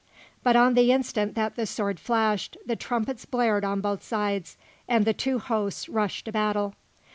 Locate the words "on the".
0.55-0.91